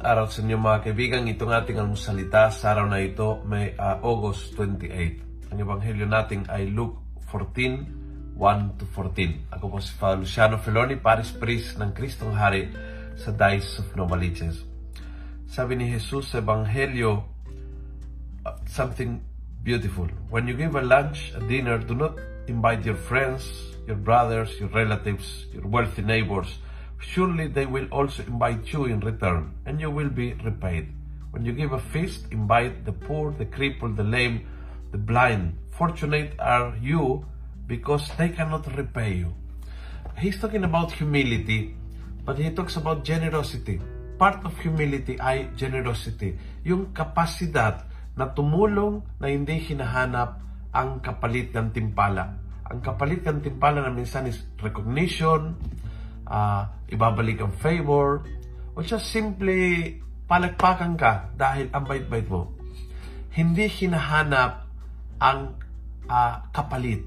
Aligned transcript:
araw 0.00 0.32
sa 0.32 0.40
inyo 0.40 0.56
mga 0.56 0.88
kaibigan. 0.88 1.28
Itong 1.28 1.52
ating 1.52 1.76
almusalita 1.76 2.48
sa 2.48 2.72
araw 2.72 2.88
na 2.88 3.04
ito 3.04 3.44
may 3.44 3.76
uh, 3.76 4.00
August 4.00 4.56
28. 4.56 5.52
Ang 5.52 5.58
ebanghelyo 5.60 6.08
natin 6.08 6.48
ay 6.48 6.72
Luke 6.72 7.20
14, 7.28 8.32
1 8.32 8.80
to 8.80 8.88
14. 8.88 9.52
Ako 9.52 9.64
po 9.68 9.76
si 9.84 9.92
Father 10.00 10.24
Luciano 10.24 10.56
Feloni, 10.56 10.96
Paris 10.96 11.36
Priest 11.36 11.76
ng 11.76 11.92
Kristong 11.92 12.32
Hari 12.32 12.72
sa 13.20 13.36
Dice 13.36 13.84
of 13.84 13.92
Novaliches. 13.92 14.64
Sabi 15.44 15.76
ni 15.76 15.92
Jesus 15.92 16.32
sa 16.32 16.40
ebanghelyo, 16.40 17.20
uh, 18.48 18.56
something 18.64 19.20
beautiful. 19.60 20.08
When 20.32 20.48
you 20.48 20.56
give 20.56 20.72
a 20.72 20.80
lunch, 20.80 21.36
a 21.36 21.44
dinner, 21.44 21.76
do 21.76 21.92
not 21.92 22.16
invite 22.48 22.80
your 22.88 22.96
friends, 22.96 23.44
your 23.84 24.00
brothers, 24.00 24.56
your 24.56 24.72
relatives, 24.72 25.44
your 25.52 25.68
wealthy 25.68 26.00
neighbors, 26.00 26.64
surely 27.02 27.50
they 27.50 27.66
will 27.66 27.90
also 27.90 28.22
invite 28.22 28.72
you 28.72 28.86
in 28.86 29.02
return, 29.02 29.52
and 29.66 29.82
you 29.82 29.90
will 29.90 30.08
be 30.08 30.38
repaid. 30.46 30.94
When 31.34 31.44
you 31.44 31.52
give 31.52 31.74
a 31.74 31.82
feast, 31.90 32.30
invite 32.30 32.86
the 32.86 32.94
poor, 32.94 33.34
the 33.34 33.44
crippled, 33.44 33.98
the 33.98 34.06
lame, 34.06 34.46
the 34.94 35.00
blind. 35.00 35.58
Fortunate 35.74 36.38
are 36.38 36.76
you 36.78 37.26
because 37.66 38.06
they 38.20 38.28
cannot 38.28 38.68
repay 38.76 39.24
you. 39.24 39.34
He's 40.20 40.38
talking 40.38 40.62
about 40.62 40.92
humility, 40.92 41.74
but 42.24 42.38
he 42.38 42.52
talks 42.52 42.76
about 42.76 43.02
generosity. 43.02 43.80
Part 44.20 44.44
of 44.44 44.54
humility 44.60 45.18
ay 45.18 45.50
generosity. 45.56 46.36
Yung 46.62 46.92
kapasidad 46.92 47.88
na 48.14 48.28
tumulong 48.30 49.02
na 49.18 49.32
hindi 49.32 49.56
hinahanap 49.56 50.38
ang 50.76 51.00
kapalit 51.00 51.56
ng 51.56 51.72
timpala. 51.72 52.36
Ang 52.68 52.84
kapalit 52.84 53.24
ng 53.24 53.40
timpala 53.40 53.82
na 53.82 53.92
minsan 53.92 54.28
is 54.28 54.44
recognition, 54.60 55.56
uh, 56.26 56.68
ibabalik 56.90 57.42
ang 57.42 57.54
favor, 57.56 58.26
o 58.72 58.80
just 58.80 59.12
simply 59.12 59.96
palagpakan 60.26 60.96
ka 60.96 61.32
dahil 61.36 61.68
ang 61.76 61.84
bait-bait 61.84 62.24
mo. 62.28 62.56
Hindi 63.32 63.68
hinahanap 63.68 64.64
ang 65.20 65.56
uh, 66.08 66.34
kapalit. 66.52 67.04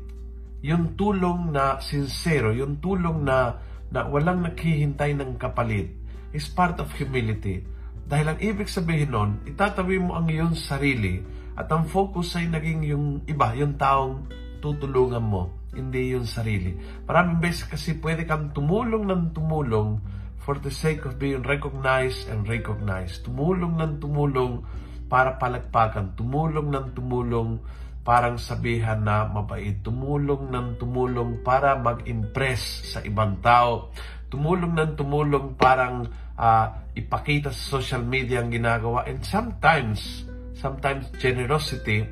Yung 0.65 0.97
tulong 0.97 1.53
na 1.53 1.77
sincero, 1.81 2.53
yung 2.53 2.81
tulong 2.81 3.25
na, 3.25 3.61
na 3.93 4.09
walang 4.09 4.41
naghihintay 4.45 5.13
ng 5.13 5.37
kapalit 5.37 5.93
is 6.33 6.49
part 6.49 6.77
of 6.81 6.89
humility. 6.97 7.61
Dahil 8.05 8.33
ang 8.33 8.39
ibig 8.41 8.69
sabihin 8.69 9.13
nun, 9.13 9.31
itatawi 9.49 9.97
mo 9.97 10.13
ang 10.13 10.29
iyong 10.29 10.53
sarili 10.53 11.21
at 11.57 11.65
ang 11.71 11.89
focus 11.89 12.37
ay 12.37 12.45
naging 12.49 12.85
yung 12.85 13.05
iba, 13.25 13.53
yung 13.57 13.79
taong 13.79 14.29
tutulungan 14.65 15.21
mo 15.21 15.65
hindi 15.75 16.15
yung 16.15 16.25
sarili. 16.25 16.73
Maraming 17.05 17.43
beses 17.43 17.67
kasi 17.67 17.99
pwede 17.99 18.23
kang 18.23 18.55
tumulong 18.55 19.05
ng 19.11 19.35
tumulong 19.35 19.99
for 20.41 20.57
the 20.63 20.71
sake 20.71 21.03
of 21.03 21.19
being 21.19 21.43
recognized 21.43 22.31
and 22.31 22.47
recognized. 22.47 23.27
Tumulong 23.27 23.75
ng 23.77 23.99
tumulong 23.99 24.63
para 25.11 25.35
palagpakan. 25.35 26.15
Tumulong 26.15 26.71
ng 26.71 26.87
tumulong 26.95 27.59
parang 28.07 28.39
sabihan 28.39 29.03
na 29.03 29.27
mabait. 29.27 29.83
Tumulong 29.83 30.47
ng 30.49 30.79
tumulong 30.79 31.43
para 31.43 31.75
mag-impress 31.75 32.95
sa 32.95 33.03
ibang 33.03 33.43
tao. 33.43 33.91
Tumulong 34.31 34.73
ng 34.73 34.91
tumulong 34.95 35.59
parang 35.59 36.07
uh, 36.39 36.67
ipakita 36.95 37.51
sa 37.51 37.77
social 37.77 38.01
media 38.01 38.39
ang 38.39 38.49
ginagawa. 38.49 39.03
And 39.05 39.21
sometimes, 39.27 40.23
sometimes 40.55 41.11
generosity 41.19 42.07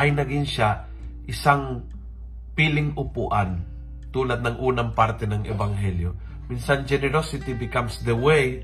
ay 0.00 0.10
naging 0.10 0.48
siya 0.48 0.91
isang 1.26 1.86
piling 2.52 2.92
upuan 2.98 3.62
tulad 4.12 4.44
ng 4.44 4.60
unang 4.60 4.92
parte 4.92 5.24
ng 5.24 5.48
Ebanghelyo. 5.48 6.12
Minsan 6.50 6.84
generosity 6.84 7.56
becomes 7.56 8.04
the 8.04 8.12
way 8.12 8.60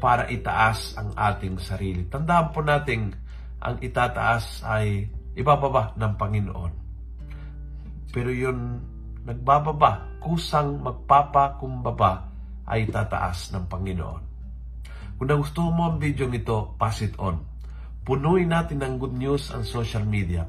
para 0.00 0.28
itaas 0.28 0.96
ang 0.96 1.12
ating 1.16 1.56
sarili. 1.56 2.04
Tandaan 2.08 2.52
po 2.52 2.60
natin, 2.60 3.12
ang 3.60 3.76
itataas 3.80 4.64
ay 4.64 5.08
ibababa 5.36 5.96
ng 5.96 6.12
Panginoon. 6.16 6.72
Pero 8.10 8.30
yun, 8.32 8.80
nagbababa, 9.24 10.20
kusang 10.20 10.80
magpapakumbaba 10.84 12.28
ay 12.68 12.88
tataas 12.88 13.52
ng 13.56 13.64
Panginoon. 13.68 14.22
Kung 15.20 15.28
nagustuhan 15.28 15.76
mo 15.76 15.82
ang 15.92 15.96
video 16.00 16.24
nito, 16.28 16.76
pass 16.80 17.04
it 17.04 17.12
on. 17.20 17.44
Punuin 18.04 18.48
natin 18.48 18.80
ng 18.80 18.96
good 18.96 19.12
news 19.12 19.52
ang 19.52 19.64
social 19.68 20.04
media 20.08 20.48